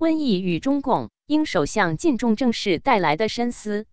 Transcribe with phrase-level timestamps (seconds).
[0.00, 3.84] 瘟疫与中共，英首相晋重正式带来的深思。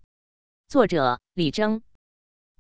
[0.70, 1.82] 作者李征。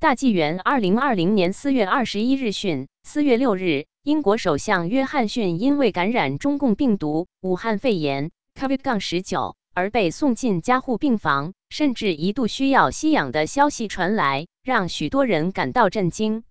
[0.01, 16.43] 大纪元二零二零年四月二十一日讯，四月六日，英国首相约翰逊因为感染中共病毒武汉肺炎 （Covid- 十九）而被送进加护病房，甚至一度需要吸氧的消息传来，让许多人感到震惊。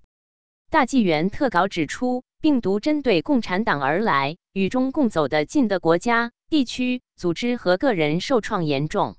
[0.70, 4.38] 大纪元特稿指出，病毒针对共产党而来。
[4.54, 9.16] 与中共走得近的国家、地区、组织和个人受创严重。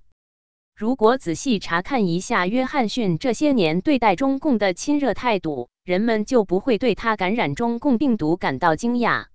[0.73, 9.25] 如果仔细查看一下约翰逊这些年对待中共的亲热态度，人们就不会对他感染中共病毒感到惊讶。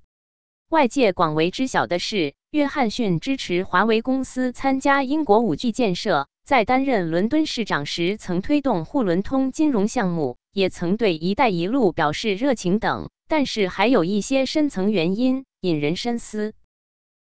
[0.70, 13.10] 外界广为知晓的是，约翰逊支持华为公司参加英国五 G 建设，在担任伦敦市长时曾推动沪伦通金融项目，也曾对“一带一路”表示热情等。
[13.28, 15.44] 但是还有一些深层原因。
[15.60, 16.54] 引人深思。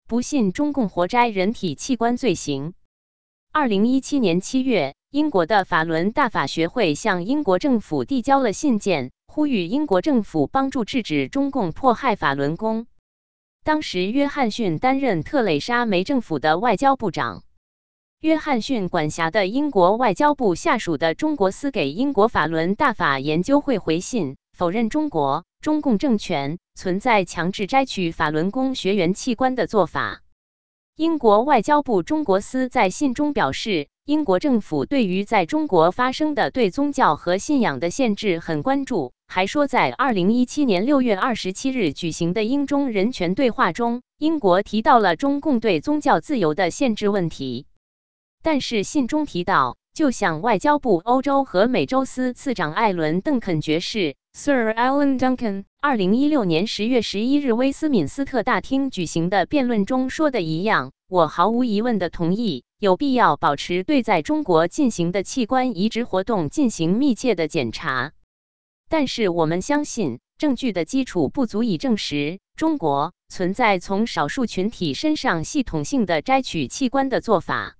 [0.09, 2.73] 不信中共活摘人体器官罪行。
[3.51, 12.87] 二零一七年七月，英国的法伦大法学会向英国政府递交了信件，呼吁英国政府帮助制止中共迫害法轮功。
[13.63, 17.43] 当时，约翰逊担任特蕾莎梅政府的外交部长。
[18.19, 25.45] 约翰逊管辖的英国外交部下属的中国司给英国法伦大法研究会回信，否认中国。
[25.61, 30.21] 中共政权存在强制摘取法轮功学员器官的做法。
[30.95, 47.67] 英国外交部中国司在信中表示，英国政府对于在中国发生的对宗教和信仰的限制很关注，还说在二零一七年六月二十七日举行的英中人权对话中，英国提到了中共对宗教自由的限制问题。
[48.41, 54.15] 但是信中提到，就像外交部欧洲和美洲司次长艾伦·邓肯爵士。
[54.31, 68.13] Sir Alan Duncan，二零一六年十月十一日威斯敏斯特大厅举行的辩论中说的一样，我毫无疑问的同意，有必要保持对在中国进行的器官移植活动进行密切的检查。
[68.87, 77.75] 但是我们相信，证据的基础不足以证实中国存在从少数群体身上系统性的摘取器官的做法。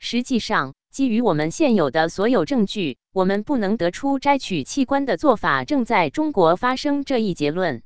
[0.00, 7.82] 实际上，基于我们现有的所有证据，我们不能得出摘取器官的做法正在中国发生这一结论。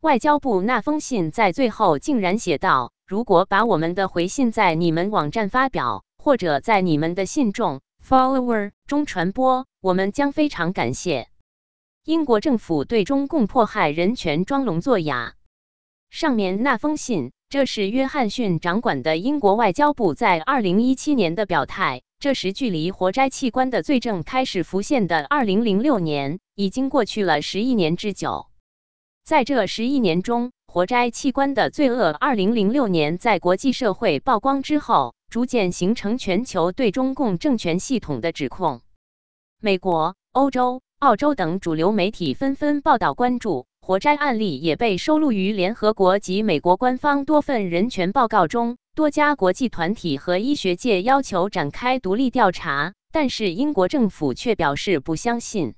[0.00, 11.28] 外交部那封信在最后竟然写道：“如果把我们的回信在你们网站发表，或者在你们的信众 （follower） 中传播，我们将非常感谢。”
[12.04, 15.34] 英国政府对中共迫害人权装聋作哑。
[16.10, 22.02] 上面那封信，这是约翰逊掌管的英国外交部在二零一七年的表态。
[22.20, 28.48] 这时，距离活摘器官的罪证开始浮现的二零零六年，已经过去了十一年之久。
[29.24, 38.80] 在这十一年中，活摘器官的罪恶，二零零六年在国际社会曝光之后，逐渐形成全球对中共政权系统的指控。
[39.60, 48.76] 美国、欧洲、澳洲等主流媒体纷纷报道关注活摘案例，也被收录于联合国及美国官方多份人权报告中。
[48.98, 55.76] 多家国际团体和医学界要求展开独立调查，但是英国政府却表示不相信。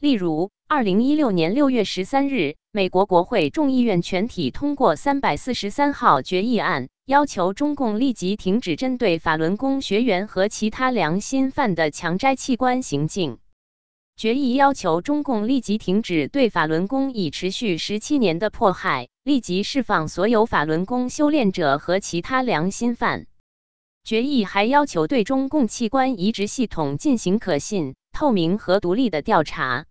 [0.00, 13.38] 例如，二零一六年六月十三日，美国国会众议院全体通过三百四十三号决议案，要求中共立即停止针对法轮功学员和其他良心犯的强摘器官行径。
[14.16, 23.26] 决议要求中共立即停止对法轮功已持续十七年的迫害，立即释放所有法轮功修炼者和其他良心犯。
[24.04, 29.86] 决议还要求对中共器官移植系统进行可信、透明和独立的调查。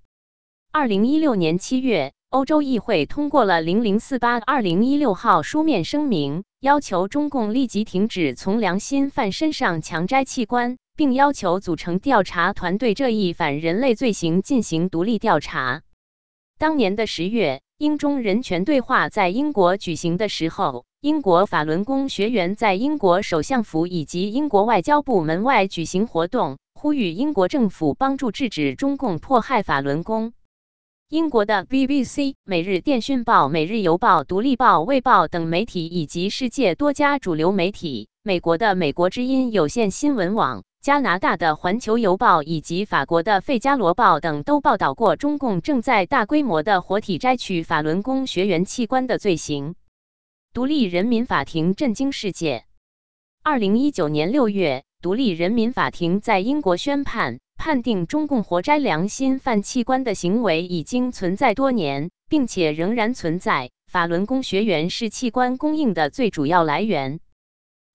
[0.71, 10.77] 二零一六年七月，欧洲议会通过了零零四八二零一六号书面声明，要求中共立即停止从良心犯身上强摘器官。
[10.97, 15.81] 并要求组成调查团队，这一反人类罪行进行独立调查。
[16.59, 30.33] 当年的十月，英中人权对话在英国举行的时候，英国法轮功学员在英国首相府以及英国外交部门外举行活动，呼吁英国政府帮助制止中共迫害法轮功。
[31.09, 40.61] 英国的 BBC、每日电讯报、每日邮报、独立报、卫报等媒体，以及世界多家主流媒体，美国的美国之音有线新闻网。
[40.81, 49.75] 加拿大的《环球邮报》以及法国的《费加罗报》等都报道过中共正在大规模的活体摘取法轮功学员器官的罪行。
[50.53, 52.65] 独立人民法庭震惊世界。
[53.43, 63.69] 二零一九年六月，独立人民法庭在英国宣判，判定中共活摘良心犯器官的行为已经存在多年，并且仍然存在。
[63.85, 67.19] 法轮功学员是器官供应的最主要来源。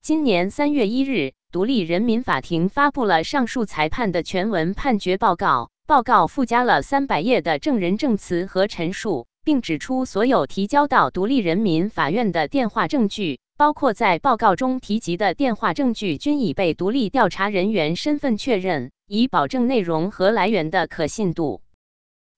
[0.02, 5.70] 今年三月一日，独立人民法庭发布了上述裁判的全文判决报告。
[5.86, 21.62] 报告附加了三百页的证人证词和陈述，并指出所有提交到独立人民法院的电话证据，包括在报告中提及的电话证据，均已被独立调查人员身份确认，以保证内容和来源的可信度。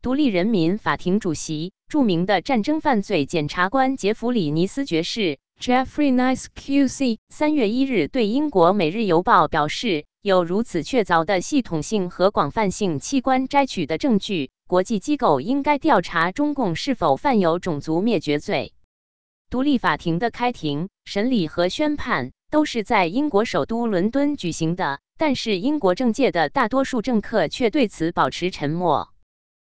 [0.00, 5.41] 独立人民法庭主席、著名的战争犯罪检察官杰弗里·尼斯爵士。
[5.60, 18.72] Jeffrey Nice QC 三月一日对英国《每日邮报》表示，有如此确凿的系统性和广泛性器官摘取的证据，国际机构应该调查中共是否犯有种族灭绝罪。
[19.50, 29.08] 独立法庭的开庭、审理和宣判都是在英国首都伦敦举行的，但是英国政界的大多数政客却对此保持沉默。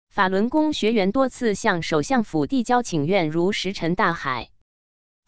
[0.09, 4.50] 法轮功学员多次向首相府递交请愿，如石沉大海。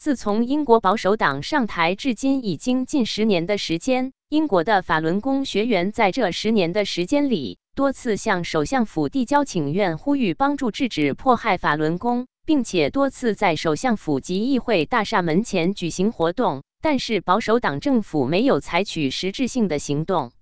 [0.04, 4.12] 自从英国保守党上台至今，已经近十年的时间。
[4.28, 16.64] 英国的法轮功学员在这十年的时间里，多次向首相府递交请愿，呼吁帮助制止迫害法轮功，并且多次在首相府及议会大厦门前举行活动。
[16.82, 20.34] 但是保守党政府没有采取实质性的行动。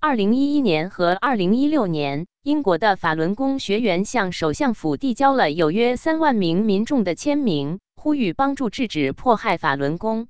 [0.00, 7.78] 二零一一年和二零一六年，英国的法轮功学员向首相府递交了有约三万名民众的签名。
[8.02, 10.28] 呼吁帮助制止迫害法轮功。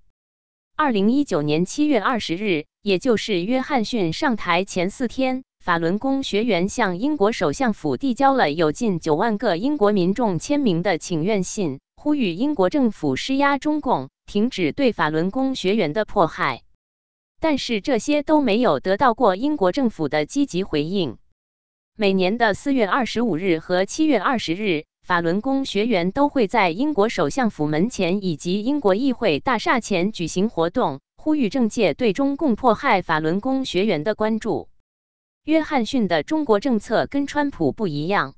[0.75, 16.63] 二零一九年七月二十日，也就是约翰逊上台前四天，法轮功学员向英国首相府递交了有近九万个英国民众签名的请愿信，呼吁英国政府施压中共，停止对法轮功学员的迫害。
[17.39, 21.19] 但是这些都没有得到过英国政府的积极回应。
[21.97, 24.87] 每年的四月二十五日和七月二十日。
[25.11, 34.69] 法轮功学员都会在英国首相府门前以及英国议会大厦前举行活动，呼吁政界对中共迫害法轮功学员的关注。
[35.47, 38.37] 约翰逊的中国政策跟川普不一样。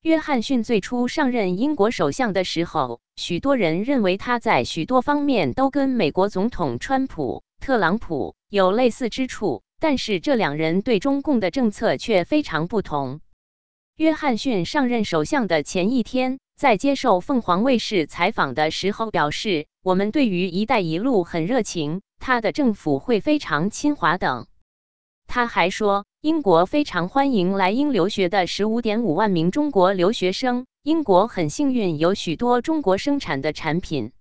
[0.00, 13.20] 约翰逊最初上任英国首相的时候，许多人认为他在许多方面都跟美国总统川普、特朗普有类似之处，但是这两人对中共的政策却非常不同。
[14.00, 24.46] 约翰逊上任首相的前一天，在接受凤凰卫视采访的时候表示：“我们对于‘一带一路’很热情，他的政府会非常亲华等。”
[25.28, 30.64] 他还说，英国非常欢迎来英留学的十五点五万名中国留学生。
[30.82, 34.12] 英国很幸运有许多中国生产的产品。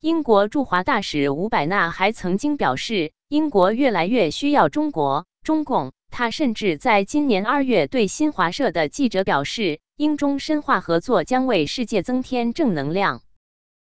[0.00, 13.22] 英国驻华大使伍百纳还曾经表示：“英国越来越需要中国、中共。”他甚至在今年二月对新华社的记者表示，英中深化合作将为世界增添正能量。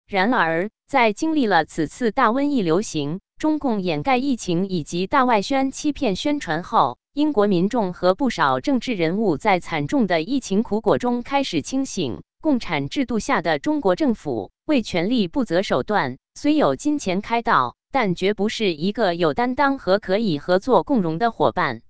[0.08, 12.22] 然而，在经历了此次大瘟疫流行、中共掩盖疫情以及大外宣欺骗宣传后，英国民众和不少政治人物在惨重的疫情苦果中开始清醒。
[12.40, 21.82] 共产制度下的中国政府为权力不择手段，虽有金钱开道，但绝不是一个有担当和可以合作共荣的伙伴。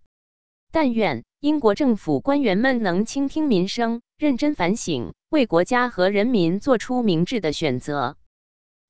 [0.72, 8.18] 但愿英国政府官员们能倾听民生，认真反省，为国家和人民做出明智的选择。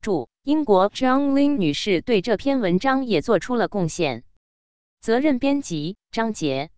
[0.01, 4.23] 注：英国 John Lin 女士对这篇文章也做出了贡献。
[5.01, 6.69] 责任编辑：张杰。